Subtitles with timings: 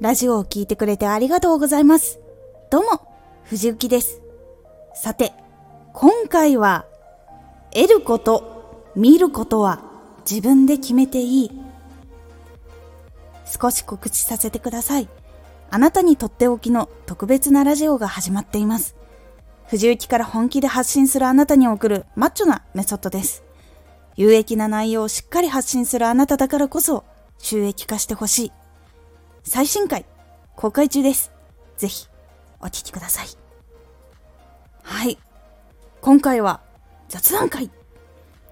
[0.00, 2.18] ラジオを聴いてくれてありがとうございます。
[2.70, 3.00] どうも、
[3.44, 4.20] 藤幸です。
[4.94, 5.32] さて、
[5.92, 6.84] 今回は、
[7.72, 9.82] 得ること、見ることは
[10.28, 11.50] 自分で決めていい。
[13.46, 15.08] 少し告知させてください。
[15.70, 18.96] あなたにとっておきの特別なラジオが始まっています。
[19.68, 23.44] 藤幸から本気で発信するあなたに送るマッチョなメソッドです。
[24.16, 27.04] 有益な内容をしっかり発信するあなただからこそ
[27.38, 28.52] 収益化してほしい。
[29.46, 30.06] 最新回、
[30.56, 31.30] 公開中です。
[31.76, 32.08] ぜひ、
[32.60, 33.26] お聴きください。
[34.82, 35.18] はい。
[36.00, 36.62] 今回は、
[37.10, 37.70] 雑談会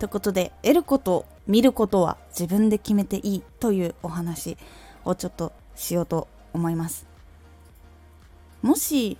[0.00, 4.58] ということで、得ること、見ることは自分で決めていいというお話
[5.04, 7.06] をちょっとしようと思います。
[8.60, 9.16] もし、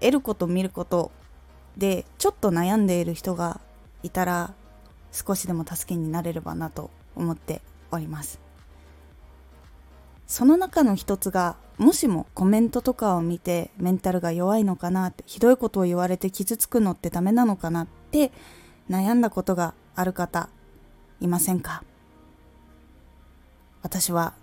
[0.00, 1.12] 得ること、見ること
[1.76, 3.60] でちょっと悩んでいる人が
[4.02, 4.54] いたら、
[5.12, 8.43] 少しでも助けになれればなと思っております。
[10.26, 18.32] その中の一つがもしもコメントとかを見てメンタルが弱いのかなってひどいことを言われて傷つくのってダメなのかなって
[18.88, 20.48] 悩んだことがある方
[21.20, 21.82] いませんか？
[23.82, 24.34] 私は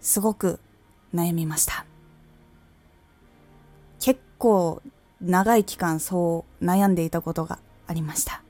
[0.00, 0.60] すごく
[1.14, 1.84] 悩みました。
[4.00, 4.82] 結構
[5.20, 8.42] 長い期間そう悩んでいたことがありました。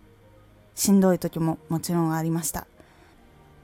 [0.75, 2.67] しんどい時ももちろんありました。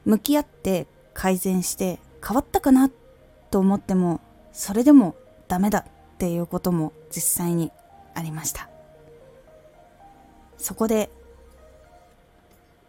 [0.05, 3.03] 向き合って改善して変わったかなって
[3.55, 4.20] と思っても
[4.52, 5.14] それでも
[5.47, 7.70] ダメだっていうことも実際に
[8.12, 8.69] ありました。
[10.58, 11.08] そこで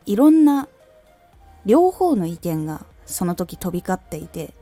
[0.07, 0.67] いろんな
[1.67, 4.55] 両方の意見がその時飛び交っていて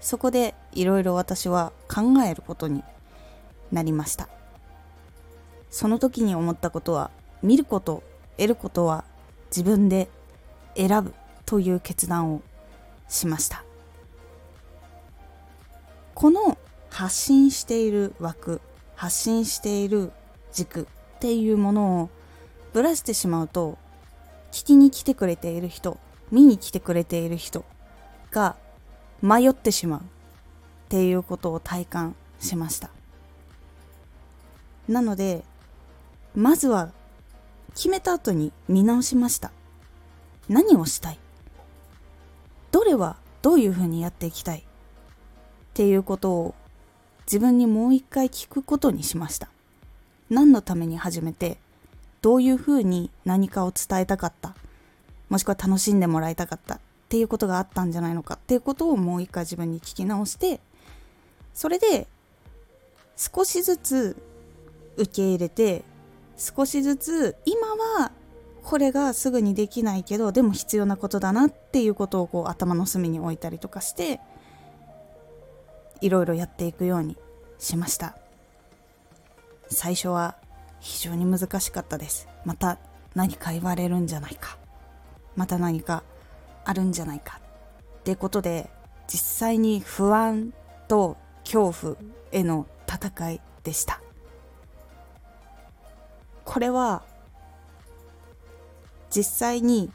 [0.00, 2.82] そこでいろいろ私は考えることに
[3.70, 4.28] なりました。
[5.70, 8.02] その時に思ったことは見ること
[8.36, 9.04] 得ることは
[9.56, 10.08] 自分で
[10.76, 12.42] 選ぶという決断を
[13.06, 13.65] しました。
[16.16, 16.56] この
[16.88, 18.62] 発信している枠
[18.94, 20.12] 発信している
[20.50, 22.10] 軸っていうものを
[22.72, 23.76] ぶらしてしまうと
[24.50, 25.98] 聞きに来てくれている人
[26.32, 27.66] 見に来てくれている人
[28.30, 28.56] が
[29.20, 30.02] 迷ってしまうっ
[30.88, 32.88] ていうことを体感しました。
[34.88, 35.44] なので
[36.34, 36.92] まずは
[37.74, 39.52] 決めた後に見直しました。
[40.48, 41.18] 何をしたい？
[42.72, 44.66] どれはどういうふうにやっていきたい？
[45.76, 46.54] っていうことを
[47.26, 49.50] 自分にもう一回聞くことにしました。
[50.30, 51.58] 何のために始めて
[52.22, 54.54] どういうふうに何かを伝えたかった
[55.28, 56.78] もしくは楽しんでもらいたかったっ
[57.10, 60.60] ていうことがあったんじゃないのかっていうことをもう一回自分に聞き直して
[61.52, 62.06] それで
[63.16, 64.16] 少しずつ
[64.96, 65.84] 受け入れて
[66.38, 67.68] 少しずつ今
[68.00, 68.12] は
[68.62, 74.20] これがすぐにできないけどでも必要なことだなっていうことをこう頭の隅に置いたりとかして
[76.00, 77.16] いろいろやっていくように
[77.58, 78.16] しました。
[79.68, 80.36] 最初は
[80.80, 82.28] 非常に難しかったです。
[82.44, 82.78] また
[83.14, 84.58] 何か言われるんじゃないか。
[85.34, 86.02] また何か
[86.64, 87.40] あるんじゃないか。
[88.00, 88.70] ってことで
[89.08, 90.52] 実際に不安
[90.88, 91.96] と恐怖
[92.32, 94.00] への戦いでした。
[96.44, 97.02] これは
[99.10, 99.90] 実際に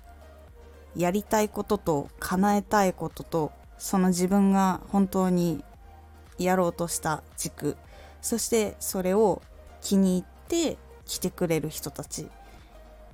[0.96, 5.64] やりたいことと叶えたいこととその自分が本当に
[6.44, 7.78] やろうとした軸。
[8.22, 9.42] そしてそれを
[9.82, 12.28] 気に入って来てくれる人たち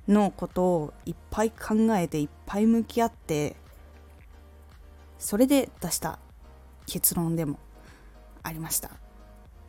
[0.06, 3.56] のことをいっぱい考えていっぱい向き合って
[5.18, 6.18] それで出した
[6.86, 7.58] 結論でも
[8.42, 8.90] ありました。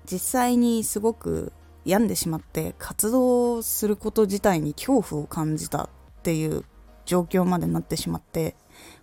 [0.06, 1.52] 実際にすごく
[1.86, 5.90] 病んでしまって活動すること自体に恐怖を感じたっ
[6.24, 6.64] ていう
[7.06, 8.56] 状況までなってしまって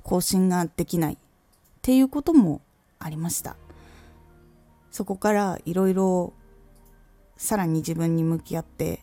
[0.02, 1.16] 更新ができないっ
[1.82, 2.60] ていうことも
[2.98, 3.56] ありました。
[4.96, 6.32] そこからいろいろ
[7.36, 9.02] さらに自分に向き合って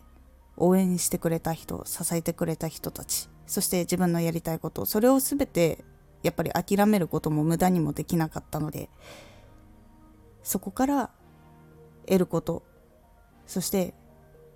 [0.56, 5.84] 応援してくれた人支えてくれた人たちそして自分のやりたいことそれを全て
[6.24, 8.88] やっぱり諦めることも無駄にもできなかったので
[10.42, 11.10] そこから
[12.06, 12.64] 得ること
[13.46, 13.94] そして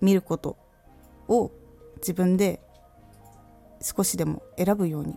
[0.01, 0.57] 見ること
[1.29, 1.53] を
[1.99, 2.59] 自分で
[3.81, 5.15] 少しでも選ぶように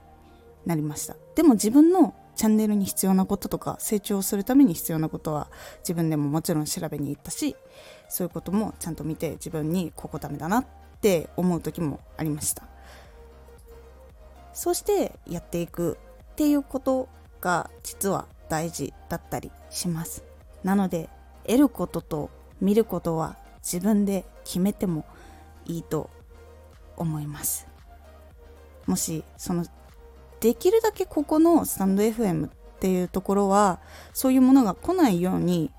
[0.67, 1.17] なりました。
[1.35, 5.49] でも自分のチャンネルに必要なこととか成長するために必要なことは
[5.83, 7.55] 自分でももちろん調べに行ったし
[8.09, 10.67] そういうこともちゃんと見て自分にここダメだなっ
[11.01, 12.65] て思う時もありました。
[14.53, 15.97] そしてやっていく
[16.33, 17.09] っていうこと
[17.41, 20.25] が実は大事だったりします。
[20.65, 21.11] なので
[21.47, 22.29] 得ることと
[22.61, 25.05] 見ることは自分で決めても
[25.65, 26.11] いいと
[26.97, 27.69] 思います。
[28.87, 29.65] もしその
[30.43, 32.51] できるだけここのスタンド FM っ
[32.81, 33.79] ていうところは
[34.13, 35.71] そういうものが来ないように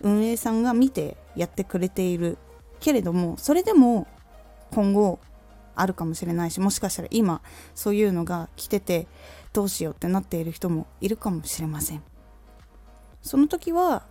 [0.00, 2.36] 運営さんが見てやってくれている
[2.80, 4.08] けれどもそれでも
[4.72, 5.20] 今後
[5.76, 7.42] あるかもしれないしもしかしたら今
[7.76, 9.06] そういうのが来てて
[9.52, 12.02] どうしようってなっている人もいるかもしれません。
[13.22, 14.04] その時は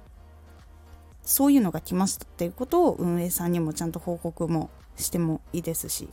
[1.22, 6.10] そういうのが来ましたっていうことを運営さんにもちゃんと報告もしてもいいですし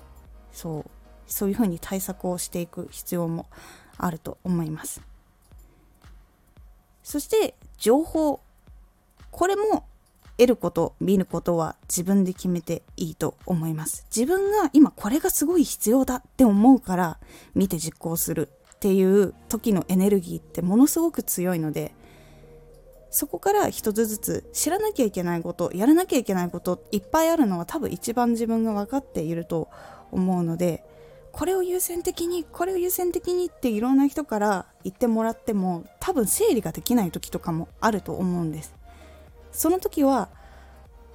[0.52, 0.90] そう
[1.26, 3.46] そういうふうに対策をしていく必要も
[3.98, 5.02] あると思います。
[7.02, 8.40] そして情報。
[9.30, 9.84] これも
[10.36, 14.06] 得ること見ることは自分で決めていいと思います。
[14.14, 17.18] 自分が今これがすごい必要だって思うから
[17.54, 21.94] 見て実行するっていう時のエネルギーってものすごく強いので
[23.10, 29.68] そこから一つずつ知らなきゃいけないことやらなきゃいけないこといっぱいあるのは多分一番自分が分かっていると
[30.10, 30.84] 思うので
[31.34, 38.72] これを優先的にこれを優先的にっていろんな人から言ってもらっても多分整理ができない時とかもあると思うんです。
[39.50, 40.28] その時は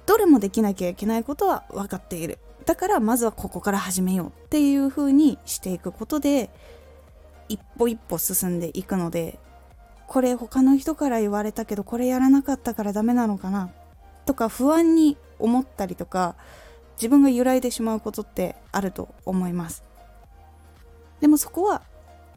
[0.04, 2.38] どれもできなきゃいけないことは分かっている。
[2.66, 6.50] だからまずはここから始めようっていう風にしていくことで
[7.48, 9.38] 一歩一歩進んでいくので
[10.06, 13.70] これ他の人から言われたけどこれやらなかったからダメなのかな
[14.26, 16.36] とか不安に思ったりとか
[16.96, 19.89] 自分が揺らいでしまうことってあると思います。
[21.20, 21.82] でもそこは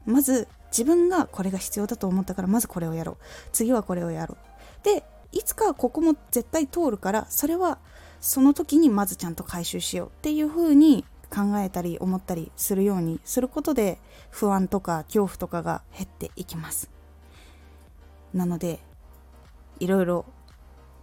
[0.06, 3.18] まず自分がこれが必要だと思ったからまずこれをやろう。
[3.52, 4.86] 次はこれをやろう。
[4.86, 7.80] でいつかここも絶対通るからそれは
[8.20, 10.08] その時にまずちゃんと回収しよう。
[10.08, 14.00] っていう風に考えたり思ったりするようにすることで
[14.30, 16.90] 不安とか恐怖とかが減っていきます。
[18.34, 18.80] なので
[19.80, 20.26] いろいろ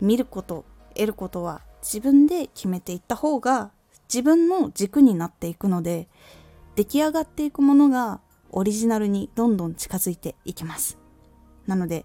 [0.00, 3.71] 見ること得ることは自分で決めていった方が
[4.12, 6.09] 自分の軸になっていくので
[6.76, 8.20] 出来上がっていくものが
[8.50, 10.99] オリジナルにどんどん近づいていきます。
[11.67, 12.05] なので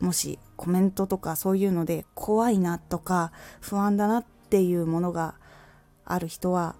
[0.00, 5.36] もしコメントとかそういうので怖いなとか不安だなっていうものが
[6.04, 6.76] ある人は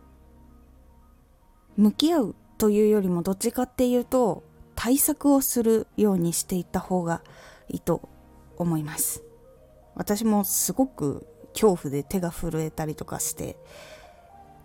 [1.77, 4.43] 向き合うというよりもどっちかっていうと
[4.75, 7.23] 対策をするようにしていった方が
[7.69, 8.09] いいと
[8.57, 9.23] 思います。
[9.95, 13.57] 私もすごく恐怖で手が震えたりとかして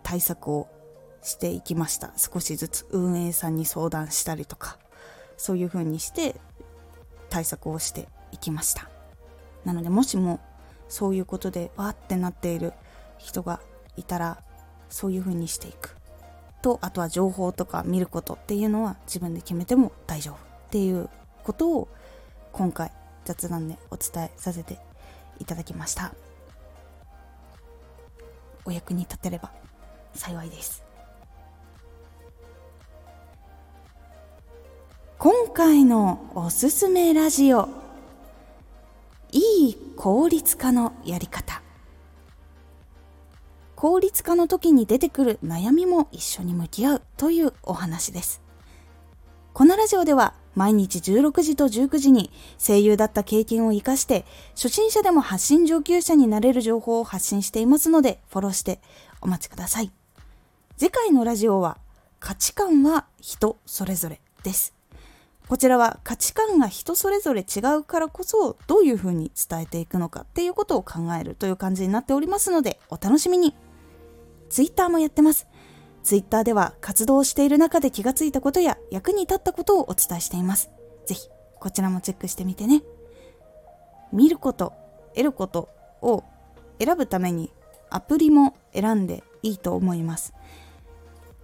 [0.03, 0.67] 対策を
[1.27, 2.13] していきました。
[2.15, 4.77] 少しずつ運営さんに相談したりとか
[5.35, 6.39] そういう風にして
[7.29, 8.89] 対策をしていきました。
[9.65, 10.39] なのでもしも
[10.87, 12.71] そういうことでわーってなっている
[13.17, 13.59] 人が
[13.97, 14.41] いたら
[14.89, 15.97] そういう風にしていく。
[16.61, 20.35] とあとは情報とか見ることっていうのは自分で決めても大丈夫。
[20.35, 20.39] っ
[20.69, 21.09] ていう
[21.43, 21.89] ことを
[22.53, 22.91] 今回
[23.25, 24.79] 雑談でお伝えさせて
[25.39, 26.13] いただきました。
[28.63, 29.51] お役に立てれば
[30.13, 30.86] 幸いです。
[35.57, 37.67] 回のおすすめラジオ
[39.31, 41.63] いい効率化のやり方
[43.75, 48.43] 効率化の時に出てくる悩みも一緒に向き合うというお話です
[49.51, 52.29] このラジオでは毎日16時と19時に
[52.59, 58.79] 声優だった経験を活かして初心者でも発信上級者になれる情報を発信していますのでフォローして
[59.21, 59.91] お待ちください。
[60.77, 61.79] 次回のラジオは
[62.19, 64.76] 価値観は人それぞれです。
[65.47, 73.55] こちらは価値観が人それぞれ違うからこそどういうふうに伝えていくのかっていうことを考えるという感じになっておりますのでお楽しみに。
[74.49, 75.47] Twitter もやってます。
[76.03, 80.69] ツイッターでは活動している中で気がついたことや役に立ったことをお伝えしています。
[81.05, 81.27] ぜひ
[81.59, 82.83] こちらもチェックしてみてね。
[84.11, 84.73] 見ること、
[85.15, 85.69] 得ること
[86.01, 86.23] を
[86.79, 87.51] 選ぶために
[87.89, 90.33] アプリも選んでいいと思います。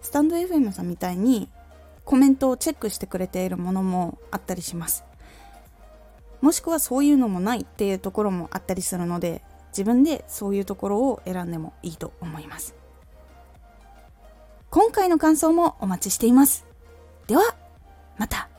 [0.01, 1.49] スタンド FM さんみたいに
[2.05, 5.03] コメントをチェックしてくれているものもあったりします。
[6.41, 12.75] もしくはそういうのもないっていうところもあったりするので自分でそういうところを選んでもいいと思います。
[14.69, 16.65] 今回の感想もお待ちしています。
[17.27, 17.55] では
[18.17, 18.49] また。